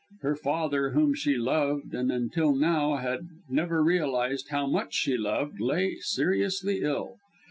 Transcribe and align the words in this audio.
Her 0.21 0.35
father, 0.35 0.89
whom 0.93 1.13
she 1.13 1.37
loved 1.37 1.93
and, 1.93 2.11
until 2.11 2.55
now, 2.55 2.95
had 2.95 3.27
never 3.47 3.83
realized 3.83 4.47
how 4.49 4.65
much 4.65 4.95
she 4.95 5.15
loved 5.15 5.59
lay 5.59 5.97
seriously 5.99 6.79
ill. 6.81 7.17